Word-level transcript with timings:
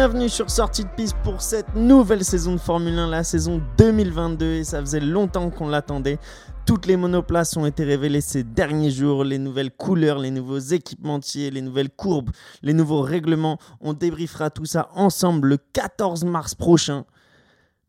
Bienvenue 0.00 0.28
sur 0.28 0.48
Sortie 0.48 0.84
de 0.84 0.90
piste 0.90 1.16
pour 1.24 1.42
cette 1.42 1.74
nouvelle 1.74 2.24
saison 2.24 2.52
de 2.52 2.60
Formule 2.60 2.96
1, 2.96 3.08
la 3.08 3.24
saison 3.24 3.60
2022 3.78 4.46
et 4.46 4.62
ça 4.62 4.78
faisait 4.78 5.00
longtemps 5.00 5.50
qu'on 5.50 5.66
l'attendait. 5.66 6.20
Toutes 6.66 6.86
les 6.86 6.96
monoplaces 6.96 7.56
ont 7.56 7.66
été 7.66 7.82
révélées 7.82 8.20
ces 8.20 8.44
derniers 8.44 8.92
jours, 8.92 9.24
les 9.24 9.38
nouvelles 9.38 9.72
couleurs, 9.72 10.20
les 10.20 10.30
nouveaux 10.30 10.60
équipementiers, 10.60 11.50
les 11.50 11.62
nouvelles 11.62 11.90
courbes, 11.90 12.30
les 12.62 12.74
nouveaux 12.74 13.00
règlements. 13.00 13.58
On 13.80 13.92
débriefera 13.92 14.50
tout 14.50 14.66
ça 14.66 14.88
ensemble 14.94 15.48
le 15.48 15.56
14 15.56 16.24
mars 16.24 16.54
prochain. 16.54 17.04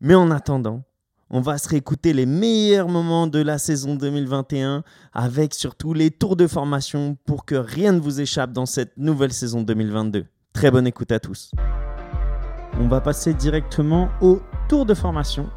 Mais 0.00 0.16
en 0.16 0.32
attendant, 0.32 0.82
on 1.30 1.40
va 1.40 1.58
se 1.58 1.68
réécouter 1.68 2.12
les 2.12 2.26
meilleurs 2.26 2.88
moments 2.88 3.28
de 3.28 3.40
la 3.40 3.58
saison 3.58 3.94
2021 3.94 4.82
avec 5.12 5.54
surtout 5.54 5.94
les 5.94 6.10
tours 6.10 6.34
de 6.34 6.48
formation 6.48 7.16
pour 7.24 7.44
que 7.44 7.54
rien 7.54 7.92
ne 7.92 8.00
vous 8.00 8.20
échappe 8.20 8.50
dans 8.50 8.66
cette 8.66 8.96
nouvelle 8.96 9.32
saison 9.32 9.62
2022. 9.62 10.26
Très 10.52 10.72
bonne 10.72 10.88
écoute 10.88 11.12
à 11.12 11.20
tous. 11.20 11.52
On 12.80 12.88
va 12.88 13.00
passer 13.00 13.34
directement 13.34 14.08
au 14.20 14.40
tour 14.68 14.86
de 14.86 14.94
formation. 14.94 15.48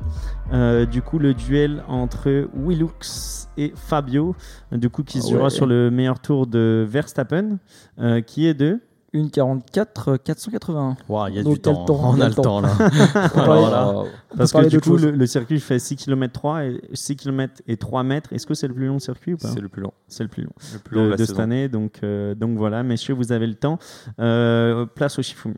Euh, 0.51 0.85
du 0.85 1.01
coup, 1.01 1.19
le 1.19 1.33
duel 1.33 1.83
entre 1.87 2.47
Willux 2.53 3.47
et 3.57 3.71
Fabio, 3.75 4.35
du 4.71 4.89
coup, 4.89 5.03
qui 5.03 5.21
se 5.21 5.29
jouera 5.31 5.45
Ouais. 5.45 5.49
sur 5.49 5.65
le 5.65 5.89
meilleur 5.89 6.19
tour 6.19 6.47
de 6.47 6.85
Verstappen, 6.87 7.57
euh, 7.99 8.21
qui 8.21 8.45
est 8.47 8.53
de. 8.53 8.79
Une 9.15 9.29
44 9.29 10.17
481. 10.17 10.97
Wow, 11.07 11.27
il 11.27 11.35
y 11.35 11.39
a 11.39 11.43
Donc, 11.43 11.53
du 11.53 11.59
temps. 11.61 11.85
temps, 11.85 11.99
On 12.15 12.19
a 12.19 12.27
le 12.27 12.33
temps. 12.33 12.41
temps 12.41 12.61
là. 12.61 12.69
Parce 14.35 14.51
que 14.51 14.67
du 14.67 14.81
coup, 14.81 14.97
le, 14.97 15.11
le 15.11 15.25
circuit 15.27 15.59
fait 15.59 15.77
6 15.77 15.97
km 15.97 16.33
3 16.33 16.63
et 16.65 16.81
6 16.93 17.15
km 17.17 17.61
et 17.67 17.77
3 17.77 18.01
mètres. 18.01 18.33
Est-ce 18.33 18.47
que 18.47 18.55
c'est 18.55 18.67
le 18.67 18.73
plus 18.73 18.87
long 18.87 18.97
circuit 18.97 19.35
ou 19.35 19.37
pas? 19.37 19.49
C'est 19.49 19.61
le 19.61 19.69
plus 19.69 19.83
long. 19.83 19.93
C'est 20.07 20.23
le 20.23 20.29
plus 20.29 20.41
long 20.41 20.49
Le 20.73 20.79
plus 20.79 20.95
long 20.97 21.09
de, 21.11 21.23
cette 21.25 21.39
année. 21.39 21.69
Donc, 21.69 21.99
euh, 22.01 22.33
donc 22.33 22.57
voilà, 22.57 22.81
messieurs, 22.81 23.13
vous 23.13 23.31
avez 23.31 23.45
le 23.45 23.53
temps. 23.53 23.77
Euh, 24.19 24.87
place 24.87 25.19
au 25.19 25.21
Shifumi. 25.21 25.53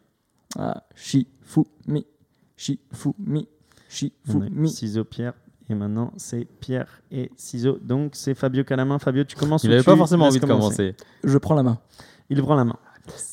Ah, 0.58 0.84
Shifumi. 0.96 2.06
Shifumi. 2.56 3.48
Shifumi. 3.90 4.70
Ciseaux, 4.70 5.04
Pierre. 5.04 5.34
Et 5.70 5.74
maintenant, 5.74 6.12
c'est 6.18 6.46
Pierre 6.46 7.02
et 7.12 7.32
ciseaux. 7.36 7.80
Donc, 7.82 8.12
c'est 8.16 8.36
Fabio 8.36 8.64
Calamin. 8.64 9.00
Fabio, 9.00 9.24
tu 9.24 9.36
commences 9.36 9.64
Il 9.64 9.70
n'avait 9.72 9.82
tu 9.82 9.86
pas 9.86 9.98
forcément 9.98 10.26
envie 10.26 10.40
de 10.40 10.46
commencer. 10.46 10.96
Je 11.24 11.38
prends 11.38 11.56
la 11.56 11.64
main. 11.64 11.80
Il 12.30 12.42
prend 12.42 12.56
la 12.56 12.66
main. 12.66 12.78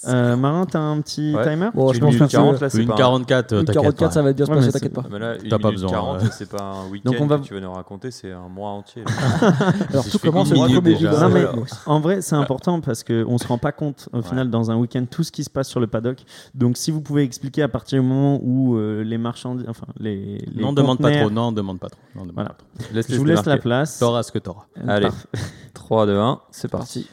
Euh, 0.08 0.36
Marin, 0.36 0.66
t'as 0.66 0.80
un 0.80 1.00
petit 1.00 1.34
Ouais. 1.34 1.42
timer 1.48 1.70
Bon, 1.74 1.92
je 1.92 2.00
pense 2.00 2.14
une 2.14 2.20
que 2.20 2.24
40 2.30 2.60
là, 2.60 2.68
Une 2.74 2.86
pas 2.86 2.94
un- 2.94 2.96
44, 2.96 3.52
une 3.52 3.58
t'inquiète 3.64 3.74
44, 3.74 4.08
pas. 4.08 4.10
ça 4.10 4.22
va 4.22 4.32
bien 4.32 4.44
se 4.46 4.50
Ouais, 4.50 4.56
passer, 4.56 4.66
mais 4.68 4.72
t'inquiète 4.72 4.92
pas. 4.92 5.04
Mais 5.10 5.18
là, 5.18 5.36
une 5.42 5.48
T'as 5.48 5.58
pas 5.58 5.70
besoin, 5.70 5.90
40, 5.90 6.22
ouais. 6.22 6.28
c'est 6.32 6.48
pas 6.50 6.62
un 6.62 6.90
week-end 6.90 7.10
Donc 7.12 7.20
on 7.20 7.26
va- 7.26 7.38
que 7.38 7.44
tu 7.44 7.54
veux 7.54 7.60
nous 7.60 7.72
raconter, 7.72 8.10
c'est 8.10 8.32
un 8.32 8.48
mois 8.48 8.70
entier. 8.70 9.04
Alors, 9.90 10.04
tout 10.08 10.18
commence 10.18 10.50
le. 10.50 10.56
Non, 10.56 11.28
mais-. 11.30 11.46
En 11.86 12.00
vrai, 12.00 12.20
c'est 12.20 12.34
important 12.36 12.80
parce 12.80 13.02
qu'on 13.04 13.32
ne 13.32 13.38
se 13.38 13.46
rend 13.46 13.58
pas 13.58 13.72
compte 13.72 14.08
au 14.12 14.22
final 14.22 14.50
dans 14.50 14.70
un 14.70 14.76
week-end 14.76 15.04
tout 15.10 15.22
ce 15.22 15.32
qui 15.32 15.44
se 15.44 15.50
passe 15.50 15.68
sur 15.68 15.80
le 15.80 15.86
paddock. 15.86 16.18
Donc, 16.54 16.76
si 16.76 16.90
vous 16.90 17.00
pouvez 17.00 17.22
expliquer 17.22 17.62
à 17.62 17.68
partir 17.68 18.00
du 18.02 18.06
moment 18.06 18.40
où 18.42 18.76
euh, 18.76 19.02
les 19.02 19.18
marchandises, 19.18 19.66
enfin 19.68 19.86
les, 19.98 20.38
les 20.52 20.62
Non, 20.62 20.72
demande 20.72 20.98
pas 20.98 21.10
trop. 21.12 21.30
Non, 21.30 21.52
demande 21.52 21.78
pas 21.78 21.88
trop. 21.88 22.00
Non, 22.14 22.22
demande 22.22 22.34
Voilà. 22.34 22.50
pas 22.50 22.56
trop. 22.84 22.94
Laisse 22.94 23.06
Je 23.10 23.16
vous 23.16 23.24
laisse 23.24 23.44
la 23.46 23.56
place. 23.58 23.98
T'auras 23.98 24.22
ce 24.22 24.32
que 24.32 24.38
t'auras. 24.38 24.64
Euh, 24.78 24.82
Allez. 24.88 25.06
parfait. 25.06 25.28
3, 25.74 26.06
2, 26.06 26.18
1, 26.18 26.40
c'est 26.50 26.70
parti. 26.70 27.08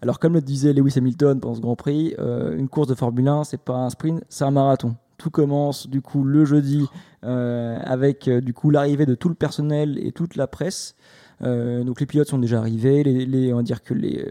Alors, 0.00 0.18
comme 0.18 0.34
le 0.34 0.40
disait 0.40 0.72
Lewis 0.72 0.94
Hamilton 0.96 1.40
pendant 1.40 1.54
ce 1.54 1.60
Grand 1.60 1.76
Prix, 1.76 2.14
euh, 2.18 2.56
une 2.56 2.68
course 2.68 2.86
de 2.86 2.94
Formule 2.94 3.26
1, 3.26 3.44
c'est 3.44 3.60
pas 3.60 3.74
un 3.74 3.90
sprint, 3.90 4.22
c'est 4.28 4.44
un 4.44 4.50
marathon. 4.50 4.94
Tout 5.16 5.30
commence 5.30 5.88
du 5.88 6.00
coup 6.00 6.22
le 6.22 6.44
jeudi 6.44 6.86
euh, 7.24 7.76
avec 7.82 8.28
euh, 8.28 8.40
du 8.40 8.54
coup 8.54 8.70
l'arrivée 8.70 9.06
de 9.06 9.16
tout 9.16 9.28
le 9.28 9.34
personnel 9.34 9.98
et 10.00 10.12
toute 10.12 10.36
la 10.36 10.46
presse. 10.46 10.94
Donc 11.40 12.00
les 12.00 12.06
pilotes 12.06 12.26
sont 12.26 12.38
déjà 12.38 12.58
arrivés, 12.58 13.04
les, 13.04 13.52
on 13.52 13.62
va 13.62 13.76
que 13.76 13.94
les 13.94 14.26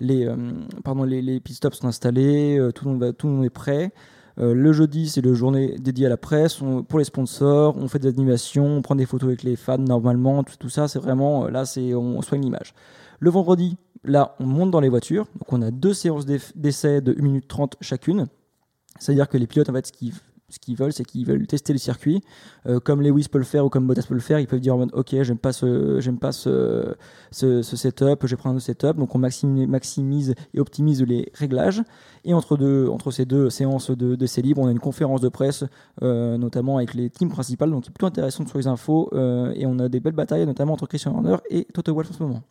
les 0.00 0.26
pardon 0.82 1.04
les, 1.04 1.20
les 1.20 1.38
pit 1.38 1.54
stops 1.54 1.76
sont 1.76 1.86
installés, 1.86 2.58
tout 2.74 2.86
le 2.86 2.92
monde 2.92 3.00
va, 3.00 3.12
tout 3.12 3.44
est 3.44 3.50
prêt. 3.50 3.92
Le 4.38 4.72
jeudi, 4.72 5.10
c'est 5.10 5.20
le 5.20 5.34
journée 5.34 5.76
dédiée 5.78 6.06
à 6.06 6.08
la 6.08 6.16
presse. 6.16 6.62
Pour 6.88 6.98
les 6.98 7.04
sponsors, 7.04 7.76
on 7.76 7.88
fait 7.88 7.98
des 7.98 8.08
animations, 8.08 8.64
on 8.64 8.80
prend 8.80 8.94
des 8.94 9.04
photos 9.04 9.28
avec 9.28 9.42
les 9.42 9.54
fans 9.54 9.76
normalement. 9.76 10.42
Tout, 10.42 10.54
tout 10.58 10.70
ça, 10.70 10.88
c'est 10.88 10.98
vraiment 10.98 11.46
là, 11.46 11.66
c'est 11.66 11.94
on 11.94 12.22
soigne 12.22 12.40
l'image. 12.40 12.72
Le 13.18 13.28
vendredi, 13.28 13.76
là, 14.04 14.34
on 14.40 14.46
monte 14.46 14.70
dans 14.70 14.80
les 14.80 14.88
voitures. 14.88 15.26
Donc, 15.34 15.52
on 15.52 15.62
a 15.62 15.70
deux 15.70 15.94
séances 15.94 16.26
d'essai 16.26 17.00
de 17.00 17.14
1 17.18 17.22
minute 17.22 17.48
30 17.48 17.76
chacune. 17.80 18.26
C'est-à-dire 18.98 19.28
que 19.28 19.38
les 19.38 19.46
pilotes, 19.46 19.68
en 19.68 19.72
fait, 19.72 19.86
ce 19.86 19.92
qu'ils 20.58 20.76
veulent, 20.76 20.92
c'est 20.92 21.04
qu'ils 21.04 21.26
veulent 21.26 21.46
tester 21.46 21.72
le 21.72 21.78
circuit. 21.78 22.22
Euh, 22.66 22.80
comme 22.80 23.02
Lewis 23.02 23.28
peut 23.30 23.38
le 23.38 23.44
faire 23.44 23.64
ou 23.64 23.68
comme 23.68 23.86
Bottas 23.86 24.02
peut 24.02 24.14
le 24.14 24.20
faire, 24.20 24.40
ils 24.40 24.46
peuvent 24.46 24.60
dire 24.60 24.76
Ok, 24.92 25.14
j'aime 25.22 25.38
pas, 25.38 25.52
ce, 25.52 26.00
j'aime 26.00 26.18
pas 26.18 26.32
ce, 26.32 26.96
setup, 27.30 28.26
je 28.26 28.36
prendre 28.36 28.54
un 28.54 28.56
autre 28.56 28.66
setup. 28.66 28.96
Donc, 28.96 29.14
on 29.14 29.18
maximise, 29.18 30.34
et 30.54 30.60
optimise 30.60 31.02
les 31.02 31.30
réglages. 31.34 31.82
Et 32.24 32.34
entre, 32.34 33.10
ces 33.10 33.24
deux 33.24 33.48
séances 33.48 33.90
de, 33.90 34.16
d'essai 34.16 34.42
libre, 34.42 34.60
on 34.60 34.66
a 34.66 34.72
une 34.72 34.80
conférence 34.80 35.20
de 35.20 35.28
presse, 35.28 35.64
euh, 36.02 36.36
notamment 36.36 36.78
avec 36.78 36.94
les 36.94 37.10
teams 37.10 37.30
principales. 37.30 37.70
Donc, 37.70 37.84
c'est 37.84 37.92
plutôt 37.92 38.06
intéressant 38.06 38.46
sur 38.46 38.58
les 38.58 38.66
infos. 38.66 39.08
euh, 39.12 39.52
et 39.54 39.66
on 39.66 39.78
a 39.78 39.88
des 39.88 40.00
belles 40.00 40.14
batailles, 40.14 40.46
notamment 40.46 40.72
entre 40.72 40.86
Christian 40.86 41.14
Horner 41.14 41.36
et 41.48 41.66
Toto 41.72 41.94
Wolff 41.94 42.10
en 42.10 42.14
ce 42.14 42.22
moment. 42.22 42.42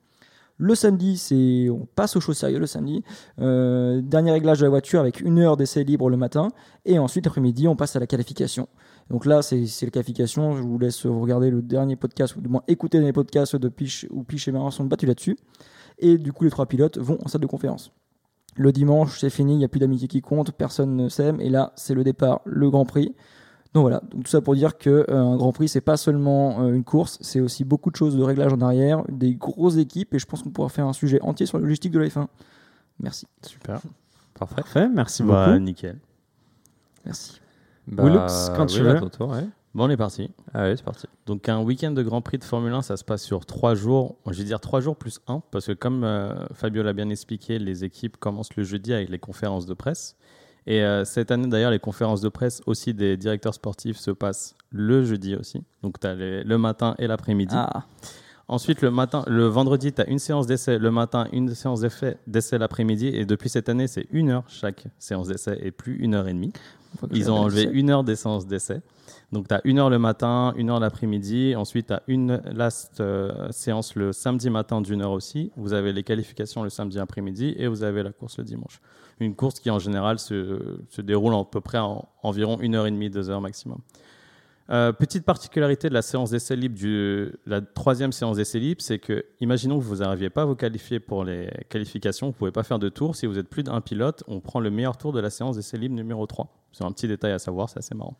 Le 0.61 0.75
samedi, 0.75 1.17
c'est 1.17 1.69
on 1.69 1.87
passe 1.95 2.17
aux 2.17 2.19
choses 2.19 2.37
sérieuses 2.37 2.59
le 2.59 2.67
samedi. 2.67 3.01
Euh, 3.39 4.01
dernier 4.01 4.31
réglage 4.31 4.59
de 4.59 4.65
la 4.65 4.69
voiture 4.69 4.99
avec 4.99 5.21
une 5.21 5.39
heure 5.39 5.55
d'essai 5.55 5.85
libre 5.85 6.09
le 6.09 6.17
matin. 6.17 6.49
Et 6.83 6.99
ensuite, 6.99 7.25
après-midi, 7.27 7.69
on 7.69 7.77
passe 7.77 7.95
à 7.95 7.99
la 7.99 8.07
qualification. 8.07 8.67
Donc 9.09 9.25
là, 9.25 9.41
c'est 9.41 9.65
la 9.81 9.89
qualification. 9.89 10.57
Je 10.57 10.61
vous 10.61 10.77
laisse 10.77 11.05
regarder 11.05 11.49
le 11.49 11.61
dernier 11.61 11.95
podcast, 11.95 12.35
ou 12.35 12.41
du 12.41 12.49
moins 12.49 12.61
écouter 12.67 12.99
les 12.99 13.13
podcasts 13.13 13.55
de 13.55 13.69
Piche, 13.69 14.05
où 14.09 14.23
Piche 14.23 14.49
et 14.49 14.51
Marin 14.51 14.69
sont 14.69 14.83
battus 14.83 15.07
là-dessus. 15.07 15.37
Et 15.97 16.17
du 16.17 16.33
coup, 16.33 16.43
les 16.43 16.49
trois 16.49 16.65
pilotes 16.65 16.97
vont 16.97 17.17
en 17.23 17.29
salle 17.29 17.41
de 17.41 17.47
conférence. 17.47 17.93
Le 18.57 18.73
dimanche, 18.73 19.17
c'est 19.17 19.29
fini, 19.29 19.53
il 19.53 19.59
n'y 19.59 19.65
a 19.65 19.69
plus 19.69 19.79
d'amitié 19.79 20.09
qui 20.09 20.19
compte, 20.19 20.51
personne 20.51 20.93
ne 20.97 21.07
s'aime. 21.07 21.39
Et 21.39 21.49
là, 21.49 21.71
c'est 21.77 21.93
le 21.93 22.03
départ, 22.03 22.41
le 22.43 22.69
Grand 22.69 22.83
Prix. 22.83 23.15
Donc 23.74 23.81
voilà, 23.84 24.02
donc 24.12 24.24
tout 24.24 24.30
ça 24.31 24.41
pour 24.41 24.56
dire 24.56 24.78
que 24.80 25.06
euh, 25.09 25.16
un 25.16 25.38
Grand 25.38 25.52
Prix 25.52 25.68
c'est 25.69 25.81
pas 25.81 25.96
seulement 25.96 26.62
euh, 26.63 26.74
une 26.74 26.84
course, 26.84 27.19
c'est 27.22 27.40
aussi 27.40 27.63
beaucoup 27.63 27.91
de 27.91 27.96
choses 27.96 28.18
de 28.18 28.24
réglage 28.24 28.52
en 28.52 28.62
arrière, 28.62 29.03
des 29.09 29.35
grosses 29.35 29.78
équipes 29.78 30.13
et 30.16 30.19
je 30.19 30.25
pense 30.25 30.41
qu'on 30.41 30.50
pourra 30.50 30.69
faire 30.69 30.88
un 30.88 30.94
sujet 30.94 31.22
entier 31.22 31.46
sur 31.46 31.59
la 31.59 31.63
logistique 31.66 31.91
de 31.91 32.00
la 32.00 32.07
F1. 32.07 32.25
Merci. 33.00 33.28
Super. 33.46 33.80
Parfait. 34.34 34.56
Parfait, 34.56 34.90
merci 34.90 35.22
Bah, 35.22 35.47
beaucoup. 35.47 35.59
nickel. 35.59 36.00
Merci. 37.06 37.40
Willux, 37.88 38.52
quand 38.56 38.66
tu 38.66 38.81
veux. 38.81 39.00
tour, 39.09 39.30
ouais. 39.30 39.46
Bon, 39.75 39.86
on 39.86 39.90
est 39.90 39.97
parti. 39.97 40.31
Allez, 40.53 40.75
c'est 40.78 40.84
parti. 40.84 41.06
Donc 41.28 41.47
un 41.47 41.62
week-end 41.62 41.91
de 41.91 42.01
Grand 42.01 42.22
Prix 42.22 42.40
de 42.40 42.44
Formule 42.44 42.74
1, 42.74 42.81
ça 42.81 42.97
se 42.97 43.03
passe 43.03 43.22
sur 43.22 43.46
trois 43.46 43.75
jours. 43.75 44.16
Je 44.28 44.38
vais 44.40 44.44
dire 44.44 44.59
trois 44.59 44.80
jours 44.81 44.96
plus 44.96 45.19
un, 45.28 45.41
parce 45.51 45.68
que 45.68 45.74
comme 45.74 46.03
euh, 46.03 46.34
Fabio 46.53 46.81
l'a 46.81 46.94
bien 46.94 47.09
expliqué, 47.09 47.59
les 47.59 47.84
équipes 47.84 48.18
commencent 48.18 48.56
le 48.56 48.63
jeudi 48.63 48.94
avec 48.94 49.09
les 49.09 49.19
conférences 49.19 49.68
de 49.68 49.74
presse. 49.75 50.16
Et 50.67 50.83
euh, 50.83 51.05
cette 51.05 51.31
année, 51.31 51.47
d'ailleurs, 51.47 51.71
les 51.71 51.79
conférences 51.79 52.21
de 52.21 52.29
presse 52.29 52.61
aussi 52.65 52.93
des 52.93 53.17
directeurs 53.17 53.53
sportifs 53.53 53.97
se 53.97 54.11
passent 54.11 54.55
le 54.71 55.03
jeudi 55.03 55.35
aussi. 55.35 55.63
Donc 55.83 55.99
tu 55.99 56.07
as 56.07 56.15
le 56.15 56.57
matin 56.57 56.95
et 56.99 57.07
l'après-midi. 57.07 57.55
Ah, 57.57 57.85
Ensuite, 58.49 58.81
le 58.81 58.89
matin, 58.89 59.23
le 59.27 59.45
vendredi, 59.45 59.93
tu 59.93 60.01
as 60.01 60.09
une 60.09 60.17
séance 60.17 60.47
d'essai 60.47 60.79
le 60.79 60.89
matin, 60.89 61.27
une 61.31 61.53
séance 61.53 61.81
d'essai 62.25 62.57
l'après-midi. 62.57 63.07
Et 63.07 63.23
depuis 63.23 63.47
cette 63.47 63.69
année, 63.69 63.85
c'est 63.85 64.07
une 64.09 64.31
heure 64.31 64.43
chaque 64.47 64.85
séance 64.97 65.27
d'essai 65.27 65.59
et 65.61 65.69
plus 65.69 65.97
une 65.97 66.15
heure 66.15 66.27
et 66.27 66.33
demie. 66.33 66.51
Ils 67.11 67.29
ont 67.29 67.35
enlevé 67.35 67.69
une 67.71 67.91
heure 67.91 68.03
des 68.03 68.15
séances 68.15 68.47
d'essai. 68.47 68.81
Donc, 69.31 69.47
tu 69.47 69.53
as 69.53 69.62
une 69.63 69.78
heure 69.78 69.90
le 69.90 70.00
matin, 70.00 70.53
une 70.57 70.69
heure 70.69 70.79
l'après-midi. 70.79 71.56
Ensuite, 71.56 71.88
tu 71.88 71.94
as 71.94 72.01
une 72.07 72.41
last 72.51 73.00
euh, 73.00 73.51
séance 73.51 73.95
le 73.95 74.12
samedi 74.12 74.50
matin 74.50 74.81
d'une 74.81 75.01
heure 75.01 75.12
aussi. 75.12 75.51
Vous 75.56 75.73
avez 75.73 75.94
les 75.94 76.03
qualifications 76.03 76.63
le 76.63 76.69
samedi 76.69 77.00
après-midi 77.00 77.53
et 77.57 77.68
vous 77.68 77.84
avez 77.84 78.01
la 78.01 78.12
course 78.12 78.39
le 78.39 78.44
dimanche. 78.44 78.81
Une 79.19 79.35
course 79.35 79.59
qui, 79.59 79.69
en 79.69 79.79
général, 79.79 80.18
se, 80.18 80.80
se 80.89 81.01
déroule 81.01 81.36
à 81.36 81.44
peu 81.44 81.62
près 81.62 81.77
en 81.77 82.09
environ 82.24 82.57
une 82.59 82.75
heure 82.75 82.88
et 82.88 82.92
demie, 82.92 83.09
deux 83.09 83.30
heures 83.30 83.42
maximum. 83.42 83.80
Euh, 84.71 84.92
petite 84.92 85.25
particularité 85.25 85.89
de 85.89 85.95
la 85.95 86.03
séance 86.03 86.30
d'essai 86.30 86.56
libre, 86.56 86.75
du, 86.75 87.31
la 87.48 87.59
troisième 87.59 88.12
séance 88.12 88.38
d'essai 88.38 88.59
libre, 88.59 88.81
c'est 88.81 89.00
que, 89.00 89.25
imaginons 89.39 89.80
que 89.80 89.83
vous 89.83 89.98
n'arriviez 89.98 90.30
pas 90.30 90.44
à 90.44 90.45
vous 90.45 90.56
qualifier 90.56 91.00
pour 91.00 91.24
les 91.24 91.50
qualifications, 91.69 92.27
vous 92.27 92.33
ne 92.33 92.38
pouvez 92.38 92.51
pas 92.51 92.62
faire 92.62 92.77
de 92.77 92.88
tour. 92.88 93.15
Si 93.15 93.25
vous 93.25 93.39
êtes 93.39 93.50
plus 93.50 93.63
d'un 93.63 93.81
pilote, 93.81 94.24
on 94.27 94.39
prend 94.42 94.59
le 94.59 94.69
meilleur 94.69 94.95
tour 94.95 95.12
de 95.12 95.19
la 95.19 95.31
séance 95.31 95.56
d'essai 95.56 95.77
libre 95.77 95.95
numéro 95.95 96.27
3. 96.27 96.48
C'est 96.71 96.83
un 96.83 96.92
petit 96.92 97.07
détail 97.07 97.31
à 97.31 97.39
savoir, 97.39 97.68
c'est 97.68 97.80
assez 97.80 97.95
marrant. 97.95 98.15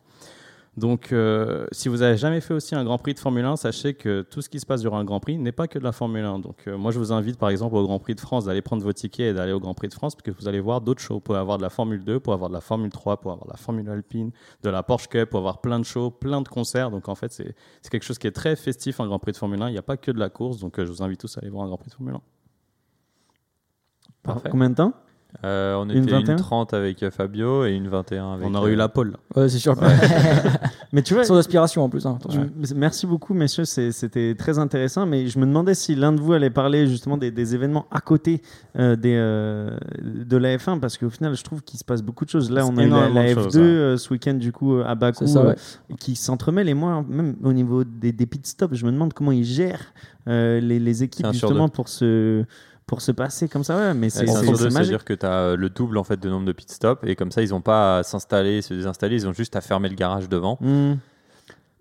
Donc, 0.76 1.12
euh, 1.12 1.66
si 1.72 1.88
vous 1.88 1.98
n'avez 1.98 2.16
jamais 2.16 2.40
fait 2.40 2.54
aussi 2.54 2.76
un 2.76 2.84
Grand 2.84 2.96
Prix 2.96 3.14
de 3.14 3.18
Formule 3.18 3.44
1, 3.44 3.56
sachez 3.56 3.94
que 3.94 4.22
tout 4.22 4.40
ce 4.40 4.48
qui 4.48 4.60
se 4.60 4.66
passe 4.66 4.80
durant 4.80 4.98
un 4.98 5.04
Grand 5.04 5.18
Prix 5.18 5.36
n'est 5.36 5.52
pas 5.52 5.66
que 5.66 5.78
de 5.78 5.84
la 5.84 5.90
Formule 5.90 6.24
1. 6.24 6.38
Donc, 6.38 6.56
euh, 6.68 6.78
moi, 6.78 6.92
je 6.92 6.98
vous 6.98 7.12
invite, 7.12 7.38
par 7.38 7.50
exemple, 7.50 7.74
au 7.74 7.82
Grand 7.82 7.98
Prix 7.98 8.14
de 8.14 8.20
France, 8.20 8.44
d'aller 8.44 8.62
prendre 8.62 8.82
vos 8.84 8.92
tickets 8.92 9.32
et 9.32 9.34
d'aller 9.34 9.52
au 9.52 9.58
Grand 9.58 9.74
Prix 9.74 9.88
de 9.88 9.94
France, 9.94 10.14
parce 10.14 10.22
que 10.22 10.30
vous 10.30 10.46
allez 10.46 10.60
voir 10.60 10.80
d'autres 10.80 11.02
shows. 11.02 11.14
Vous 11.14 11.20
pouvez 11.20 11.38
avoir 11.38 11.58
de 11.58 11.62
la 11.62 11.70
Formule 11.70 12.04
2, 12.04 12.20
pour 12.20 12.32
avoir 12.34 12.50
de 12.50 12.54
la 12.54 12.60
Formule 12.60 12.90
3, 12.90 13.16
pour 13.16 13.32
avoir 13.32 13.46
de 13.46 13.52
la 13.52 13.56
Formule 13.56 13.88
Alpine, 13.90 14.30
de 14.62 14.70
la 14.70 14.84
Porsche 14.84 15.08
Cup, 15.08 15.30
pour 15.30 15.40
avoir 15.40 15.60
plein 15.60 15.80
de 15.80 15.84
shows, 15.84 16.10
plein 16.12 16.40
de 16.40 16.48
concerts. 16.48 16.90
Donc, 16.92 17.08
en 17.08 17.16
fait, 17.16 17.32
c'est 17.32 17.54
quelque 17.90 18.04
chose 18.04 18.18
qui 18.18 18.28
est 18.28 18.32
très 18.32 18.54
festif, 18.54 19.00
un 19.00 19.06
Grand 19.06 19.18
Prix 19.18 19.32
de 19.32 19.38
Formule 19.38 19.60
1. 19.60 19.68
Il 19.70 19.72
n'y 19.72 19.78
a 19.78 19.82
pas 19.82 19.96
que 19.96 20.12
de 20.12 20.20
la 20.20 20.28
course. 20.28 20.58
Donc, 20.58 20.78
euh, 20.78 20.86
je 20.86 20.92
vous 20.92 21.02
invite 21.02 21.18
tous 21.18 21.36
à 21.36 21.40
aller 21.40 21.50
voir 21.50 21.64
un 21.64 21.66
Grand 21.66 21.78
Prix 21.78 21.90
de 21.90 21.94
Formule 21.94 22.14
1. 22.14 22.20
Parfait. 24.22 24.48
Combien 24.50 24.70
de 24.70 24.76
temps? 24.76 24.94
Euh, 25.44 25.74
on 25.76 25.88
Une 25.88 26.02
était 26.02 26.10
21? 26.12 26.32
une 26.32 26.36
30 26.38 26.74
avec 26.74 27.02
euh, 27.02 27.10
Fabio 27.10 27.64
et 27.64 27.72
une 27.72 27.88
21 27.88 28.34
avec. 28.34 28.46
On 28.46 28.54
aurait 28.54 28.70
eu 28.72 28.74
euh, 28.74 28.76
la 28.78 28.88
pole. 28.88 29.16
Ouais, 29.36 29.48
c'est 29.48 29.58
sûr. 29.58 29.74
Mais 30.92 31.02
tu 31.02 31.14
vois, 31.14 31.24
Sans 31.24 31.36
aspiration 31.36 31.82
en 31.84 31.88
plus. 31.88 32.04
hein, 32.04 32.18
Merci 32.74 33.06
beaucoup, 33.06 33.32
messieurs. 33.32 33.64
C'était 33.64 34.34
très 34.36 34.58
intéressant. 34.58 35.06
Mais 35.06 35.28
je 35.28 35.38
me 35.38 35.46
demandais 35.46 35.74
si 35.74 35.94
l'un 35.94 36.12
de 36.12 36.20
vous 36.20 36.32
allait 36.32 36.50
parler 36.50 36.86
justement 36.88 37.16
des, 37.16 37.30
des 37.30 37.54
événements 37.54 37.86
à 37.90 38.00
côté 38.00 38.42
euh, 38.78 38.96
des, 38.96 39.14
euh, 39.16 39.76
de 40.02 40.36
la 40.36 40.56
F1, 40.56 40.80
parce 40.80 40.98
qu'au 40.98 41.10
final, 41.10 41.34
je 41.36 41.42
trouve 41.44 41.62
qu'il 41.62 41.78
se 41.78 41.84
passe 41.84 42.02
beaucoup 42.02 42.24
de 42.24 42.30
choses. 42.30 42.50
Là, 42.50 42.66
on 42.66 42.76
a 42.76 42.84
eu 42.84 42.88
la, 42.88 43.08
énormément 43.08 43.14
la 43.22 43.28
de 43.34 43.34
F2 43.34 43.42
choses, 43.44 43.56
ouais. 43.56 43.62
euh, 43.62 43.96
ce 43.96 44.12
week-end, 44.12 44.34
du 44.34 44.52
coup, 44.52 44.78
à 44.84 44.94
Bakou, 44.94 45.26
C'est 45.26 45.32
ça, 45.34 45.44
ouais. 45.44 45.54
euh, 45.90 45.94
qui 45.98 46.16
s'entremêlent. 46.16 46.68
Et 46.68 46.74
moi, 46.74 47.04
même 47.08 47.36
au 47.44 47.52
niveau 47.52 47.84
des, 47.84 48.12
des 48.12 48.26
pit 48.26 48.44
stops, 48.46 48.74
je 48.74 48.84
me 48.84 48.90
demande 48.92 49.12
comment 49.14 49.32
ils 49.32 49.44
gèrent 49.44 49.92
euh, 50.28 50.60
les, 50.60 50.78
les 50.78 51.02
équipes 51.02 51.26
justement 51.32 51.68
pour 51.68 51.88
se, 51.88 52.44
pour 52.90 53.02
se 53.02 53.12
passer 53.12 53.48
comme 53.48 53.62
ça. 53.62 53.76
Ouais, 53.76 53.94
mais 53.94 54.10
c'est 54.10 54.26
c'est-à-dire 54.26 55.04
que 55.04 55.14
tu 55.14 55.24
as 55.24 55.54
le 55.54 55.70
double 55.70 55.96
en 55.96 56.02
fait 56.02 56.18
de 56.18 56.28
nombre 56.28 56.44
de 56.44 56.50
pit 56.50 56.68
stops 56.68 57.00
et 57.06 57.14
comme 57.14 57.30
ça 57.30 57.40
ils 57.40 57.50
n'ont 57.50 57.60
pas 57.60 57.98
à 57.98 58.02
s'installer, 58.02 58.62
se 58.62 58.74
désinstaller, 58.74 59.14
ils 59.14 59.28
ont 59.28 59.32
juste 59.32 59.54
à 59.54 59.60
fermer 59.60 59.88
le 59.88 59.94
garage 59.94 60.28
devant. 60.28 60.58
Hmm. 60.60 60.94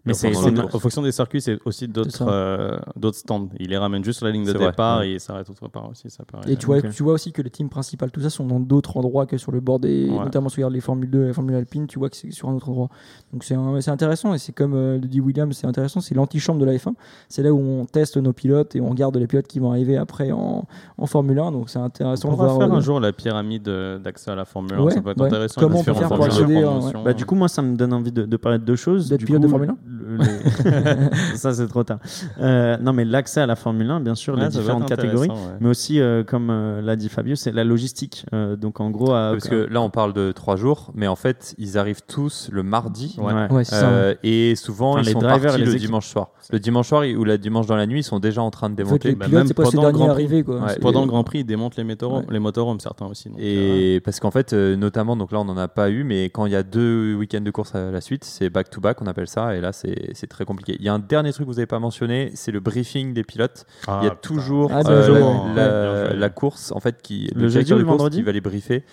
Mais 0.06 0.14
c'est. 0.14 0.32
En 0.36 0.80
fonction 0.80 1.02
des 1.02 1.12
circuits, 1.12 1.42
c'est 1.42 1.60
aussi 1.66 1.88
d'autres 1.88 2.26
euh, 2.28 2.78
d'autres 2.96 3.18
stands. 3.18 3.50
Ils 3.60 3.70
les 3.70 3.78
ramènent 3.78 4.04
juste 4.04 4.20
sur 4.20 4.26
la 4.26 4.32
ligne 4.32 4.46
de 4.46 4.52
C'est 4.52 4.58
vrai, 4.58 4.68
départ 4.68 5.00
ouais. 5.00 5.10
et 5.10 5.14
ils 5.16 5.20
s'arrêtent 5.20 5.50
autre 5.50 5.68
part 5.68 5.90
aussi. 5.90 6.10
Ça. 6.10 6.24
Et 6.48 6.56
tu 6.56 6.68
vois, 6.68 6.82
tu 6.82 7.04
vois 7.04 7.14
aussi 7.14 7.32
que 7.32 7.42
les 7.42 7.50
teams 7.50 7.70
principales, 7.70 8.12
tout 8.12 8.22
ça, 8.22 8.30
sont 8.30 8.46
dans 8.46 8.60
d'autres 8.60 8.96
endroits 8.98 9.26
que 9.26 9.38
sur 9.38 9.52
le 9.52 9.60
bord 9.60 9.80
des. 9.80 10.10
Ouais. 10.10 10.24
Notamment 10.24 10.50
si 10.50 10.56
tu 10.56 10.60
regardes 10.62 10.74
les 10.74 10.82
Formule 10.82 11.10
2 11.10 11.24
et 11.24 11.28
la 11.28 11.34
Formule 11.34 11.56
Alpine, 11.56 11.88
tu 11.88 12.00
vois 12.00 12.10
que 12.10 12.16
c'est 12.16 12.32
sur 12.32 12.50
un 12.50 12.54
autre 12.54 12.70
endroit. 12.70 12.90
Donc 13.34 13.44
c'est 13.44 13.56
intéressant 13.90 14.34
et 14.34 14.38
c'est 14.38 14.54
comme 14.54 14.74
euh, 14.74 14.98
le 15.00 15.08
dit 15.08 15.20
William, 15.20 15.52
c'est 15.52 15.68
intéressant. 15.68 16.00
C'est 16.00 16.16
l'antichambre 16.16 16.60
de 16.60 16.66
la 16.66 16.76
F1. 16.76 16.94
C'est 17.28 17.44
là 17.44 17.52
où 17.52 17.60
on 17.60 17.86
teste 17.86 18.18
nos 18.18 18.34
pilotes 18.34 18.76
et 18.76 18.82
on 18.82 18.90
regarde 18.90 19.18
les 19.18 19.28
pilotes 19.28 19.48
qui 19.48 19.60
vont 19.60 19.72
arriver 19.72 19.98
après 19.98 20.32
en, 20.32 20.66
en 20.98 21.06
Formule 21.06 21.40
1. 21.40 21.52
Donc 21.52 21.70
c'est 21.70 21.80
intéressant 21.80 22.30
On 22.30 22.34
de 22.34 22.38
va 22.38 22.58
faire 22.58 22.72
euh, 22.72 22.78
un 22.78 22.82
jour 22.82 23.00
la 23.00 23.12
pyramide 23.12 23.68
euh, 23.68 24.00
d'accès 24.00 24.32
à 24.32 24.36
la 24.36 24.46
Formule 24.46 24.74
1. 24.76 24.82
Ouais, 24.82 24.94
ça 24.94 25.02
peut 25.02 25.12
être 25.12 25.20
ouais. 25.20 25.28
intéressant. 25.28 25.62
Comment 25.62 25.80
on 25.80 25.84
peut 25.84 25.94
faire 25.94 26.08
pour 26.08 26.24
accéder, 26.24 26.64
euh. 26.64 27.04
Bah, 27.04 27.14
du 27.14 27.26
coup, 27.26 27.36
moi, 27.36 27.48
ça 27.48 27.62
me 27.62 27.76
donne 27.76 27.94
envie 27.94 28.12
de, 28.12 28.38
parler 28.38 28.60
de 28.60 28.64
deux 28.64 28.76
choses. 28.76 29.10
D'être 29.10 29.20
Du 29.20 29.26
pilote 29.26 29.42
de 29.42 29.48
Formule 29.48 29.70
1 29.70 29.78
le- 30.00 30.09
Ça, 31.36 31.54
c'est 31.54 31.68
trop 31.68 31.84
tard. 31.84 32.00
Euh, 32.40 32.78
non, 32.78 32.94
mais 32.94 33.06
l'accès 33.06 33.42
à 33.42 33.46
la 33.46 33.56
Formule 33.56 33.90
1, 33.90 34.00
bien 34.02 34.16
sûr, 34.16 34.36
Ouais, 34.36 34.42
les 34.44 34.50
différentes 34.50 34.88
catégories. 34.88 35.30
ouais. 35.30 35.36
Mais 35.60 35.70
aussi, 35.70 36.00
euh, 36.00 36.24
comme 36.24 36.50
euh, 36.50 36.82
l'a 36.82 36.96
dit 36.96 37.10
Fabio, 37.10 37.36
c'est 37.36 37.52
la 37.52 37.64
logistique. 37.64 38.26
Euh, 38.34 38.56
donc, 38.56 38.80
en 38.80 38.90
gros, 38.90 39.12
à- 39.14 39.32
Parce 39.32 39.48
que 39.48 39.68
là 39.72 39.82
on 39.82 39.90
parle 39.90 40.14
de 40.14 40.32
trois 40.32 40.56
jours, 40.56 40.92
mais 40.96 41.08
en 41.08 41.16
fait 41.16 41.56
ils 41.58 41.78
arrivent 41.78 42.02
tous 42.08 42.50
le 42.52 42.64
mardi. 42.64 43.16
Ouais. 43.20 43.64
Ça. 43.64 43.90
et 44.24 44.56
souvent 44.56 44.92
Enfin, 44.92 45.02
ils 45.02 45.06
les 45.08 45.12
sont 45.14 45.20
drivers 45.20 45.42
partis 45.52 45.60
les 45.60 45.66
le 45.66 45.72
équipes. 45.72 45.86
dimanche 45.88 46.08
soir. 46.08 46.30
Le 46.52 46.60
dimanche 46.60 46.88
soir 46.88 47.04
ou 47.18 47.24
la 47.24 47.38
dimanche 47.38 47.68
dans 47.68 47.76
la 47.76 47.86
nuit, 47.86 48.00
ils 48.00 48.04
sont 48.04 48.20
déjà 48.20 48.42
en 48.42 48.50
train 48.52 48.70
de 48.70 48.74
En 48.74 48.78
fait, 48.78 48.84
démonter. 48.86 49.10
les 49.10 49.16
bah, 49.16 49.26
pilotes, 49.26 49.40
même 49.40 49.48
c'est 49.48 49.54
pas 49.54 49.66
ces 49.66 49.72
pendant 49.78 49.88
le 49.88 49.94
derniers 49.94 50.44
Grand. 50.44 50.60
Quoi. 50.60 50.68
Pendant 50.82 51.02
le 51.02 51.08
Grand 51.08 51.24
Prix, 51.24 51.40
ils 51.40 51.44
démontent 51.46 51.76
les 51.78 51.84
motorhomes, 51.84 52.20
Ouais. 52.26 52.34
les 52.34 52.40
motorhomes 52.40 52.80
certains 52.80 53.06
aussi. 53.06 53.30
donc, 53.30 53.38
euh, 53.40 53.96
Et 53.96 54.00
parce 54.00 54.20
qu'en 54.20 54.32
fait, 54.32 54.54
euh, 54.54 54.76
notamment, 54.76 55.16
donc 55.16 55.32
là 55.32 55.40
on 55.40 55.46
n'en 55.46 55.58
a 55.58 55.68
pas 55.68 55.90
eu, 55.90 56.04
mais 56.04 56.26
quand 56.26 56.46
il 56.46 56.52
y 56.54 56.56
a 56.56 56.64
deux 56.64 57.14
week-ends 57.16 57.42
de 57.42 57.52
course 57.52 57.76
à 57.76 57.92
la 57.92 58.02
suite, 58.02 58.24
c'est 58.24 58.50
back-to-back, 58.50 59.02
on 59.02 59.08
appelle 59.08 59.28
ça, 59.28 59.56
et 59.56 59.62
là 59.62 59.72
c'est 59.74 60.09
c'est 60.14 60.28
très 60.28 60.46
compliqué. 60.46 60.76
Il 60.80 60.86
y 60.86 60.90
a 60.90 60.94
un 60.94 61.00
dernier 61.00 61.32
truc 61.34 61.46
que 61.46 61.52
vous 61.52 61.56
n'avez 61.58 61.66
pas 61.68 61.80
mentionné, 61.80 62.32
c'est 62.36 62.52
le 62.52 62.60
briefing 62.60 63.14
des 63.14 63.24
pilotes. 63.24 63.66
ah, 63.88 64.00
il 64.02 64.06
y 64.06 64.08
a 64.08 64.12
putain. 64.12 64.22
toujours 64.34 64.72
Ah, 64.74 64.82
euh, 64.88 66.14
la, 66.14 66.26
Ouais, 66.28 66.30
course, 66.34 66.72
en 66.72 66.80
fait, 66.80 67.02
qui, 67.02 67.30
Le 67.36 67.50
jeudi 67.50 67.74
ou 67.74 67.78
le 67.78 67.84
course 67.84 67.98
vendredi 67.98 68.18
qui 68.18 68.24
va 68.24 68.32
les 68.32 68.42
briefer. 68.42 68.84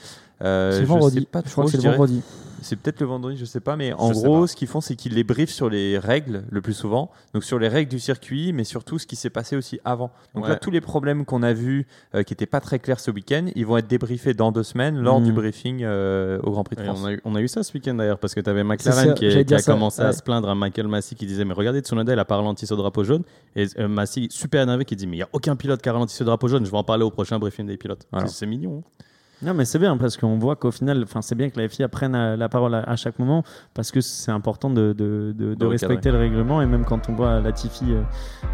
Euh, 0.42 0.72
C'est 0.72 0.80
je 0.80 0.84
vendredi. 0.86 1.20
sais 1.20 1.26
pas 1.26 1.42
Je 1.44 1.50
crois 1.52 1.64
que 1.64 1.70
c'est 1.70 1.78
je 1.80 1.82
le 1.84 1.90
vendredi. 1.90 2.22
C'est 2.62 2.76
peut-être 2.76 3.00
le 3.00 3.06
vendredi, 3.06 3.36
je 3.36 3.44
sais 3.44 3.60
pas, 3.60 3.76
mais 3.76 3.92
en 3.92 4.08
Je 4.12 4.14
gros, 4.14 4.46
ce 4.46 4.56
qu'ils 4.56 4.68
font, 4.68 4.80
c'est 4.80 4.96
qu'ils 4.96 5.14
les 5.14 5.24
briefent 5.24 5.50
sur 5.52 5.68
les 5.68 5.98
règles 5.98 6.44
le 6.50 6.60
plus 6.60 6.72
souvent, 6.72 7.10
donc 7.34 7.44
sur 7.44 7.58
les 7.58 7.68
règles 7.68 7.90
du 7.90 7.98
circuit, 7.98 8.52
mais 8.52 8.64
surtout 8.64 8.98
ce 8.98 9.06
qui 9.06 9.14
s'est 9.16 9.30
passé 9.30 9.56
aussi 9.56 9.78
avant. 9.84 10.10
Donc 10.34 10.44
Ouais. 10.44 10.50
là, 10.50 10.56
tous 10.56 10.70
les 10.70 10.80
problèmes 10.80 11.24
qu'on 11.24 11.42
a 11.42 11.52
vus 11.52 11.86
euh, 12.14 12.22
qui 12.22 12.32
n'étaient 12.32 12.46
pas 12.46 12.60
très 12.60 12.78
clairs 12.78 13.00
ce 13.00 13.10
week-end, 13.10 13.46
ils 13.54 13.66
vont 13.66 13.76
être 13.76 13.86
débriefés 13.86 14.34
dans 14.34 14.52
deux 14.52 14.62
semaines 14.62 14.96
lors 14.98 15.20
Mhm. 15.20 15.26
du 15.26 15.32
briefing 15.32 15.82
euh, 15.84 16.38
au 16.42 16.50
Grand 16.50 16.64
Prix 16.64 16.76
de 16.76 16.82
France. 16.82 16.98
on, 17.02 17.06
a 17.06 17.12
eu, 17.12 17.20
on 17.24 17.34
a 17.34 17.40
eu 17.40 17.48
ça 17.48 17.62
ce 17.62 17.72
week-end 17.74 17.94
d'ailleurs, 17.94 18.18
parce 18.18 18.34
que 18.34 18.40
tu 18.40 18.48
avais 18.50 18.64
McLaren 18.64 19.14
qui, 19.14 19.26
est- 19.26 19.30
j'allais 19.30 19.44
qui 19.44 19.54
a 19.54 19.58
ça, 19.58 19.72
commencé 19.72 20.02
à 20.02 20.12
se 20.12 20.22
plaindre 20.22 20.48
à 20.48 20.54
Michael 20.54 20.88
Massey 20.88 21.14
qui 21.14 21.26
disait 21.26 21.44
Mais 21.44 21.54
regardez, 21.54 21.80
Tsunoda, 21.80 22.12
il 22.12 22.18
a 22.18 22.24
pas 22.24 22.36
ralenti 22.36 22.66
ce 22.66 22.74
drapeau 22.74 23.04
jaune. 23.04 23.22
Et 23.54 23.66
euh, 23.78 23.88
Massey, 23.88 24.26
super 24.30 24.62
énervé, 24.62 24.84
qui 24.84 24.96
dit 24.96 25.06
Mais 25.06 25.16
il 25.16 25.20
n'y 25.20 25.22
a 25.24 25.28
aucun 25.32 25.56
pilote 25.56 25.82
qui 25.82 25.88
a 25.88 25.92
ralenti 25.92 26.14
ce 26.14 26.24
drapeau 26.24 26.48
jaune, 26.48 26.64
je 26.64 26.70
vais 26.70 26.76
en 26.76 26.84
parler 26.84 27.04
au 27.04 27.10
prochain 27.10 27.38
briefing 27.38 27.66
des 27.66 27.76
pilotes. 27.76 28.06
C'est 28.26 28.46
mignon. 28.46 28.82
hein. 28.84 29.02
Non, 29.42 29.52
mais 29.52 29.66
c'est 29.66 29.78
bien 29.78 29.96
parce 29.98 30.16
qu'on 30.16 30.38
voit 30.38 30.56
qu'au 30.56 30.70
final, 30.70 31.02
enfin, 31.02 31.20
c'est 31.20 31.34
bien 31.34 31.50
que 31.50 31.60
la 31.60 31.68
FIA 31.68 31.88
prenne 31.88 32.14
euh, 32.14 32.36
la 32.36 32.48
parole 32.48 32.74
à, 32.74 32.78
à 32.84 32.96
chaque 32.96 33.18
moment 33.18 33.42
parce 33.74 33.90
que 33.90 34.00
c'est 34.00 34.30
important 34.30 34.70
de, 34.70 34.94
de, 34.96 35.34
de- 35.36 35.66
respecter 35.66 36.10
le 36.10 36.16
règlement. 36.18 36.62
Et 36.62 36.66
même 36.66 36.84
quand 36.86 37.08
on 37.10 37.12
voit 37.14 37.40
Latifi, 37.40 37.84
euh, 37.90 38.02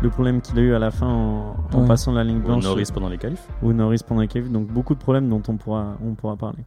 le 0.03 0.11
problème 0.11 0.41
qu'il 0.41 0.59
a 0.59 0.63
eu 0.63 0.75
à 0.75 0.81
la 0.81 0.91
fin 0.91 1.07
en, 1.07 1.57
en 1.73 1.81
Ouais. 1.83 1.87
passant 1.87 2.13
la 2.13 2.25
ligne 2.25 2.39
Ou 2.39 2.43
blanche 2.43 2.65
Norris 2.65 2.89
pendant 2.93 3.09
les 3.09 3.19
qualifs. 3.19 3.47
ou 3.63 3.73
Norris 3.73 4.01
pendant 4.07 4.23
les 4.23 4.29
qualifs. 4.29 4.51
Donc, 4.51 4.67
beaucoup 4.67 4.95
de 4.95 5.01
problèmes 5.01 5.29
dont 5.29 5.43
on 5.49 5.57
pourra, 5.57 5.97
on 6.05 6.15
pourra 6.15 6.37
parler. 6.37 6.65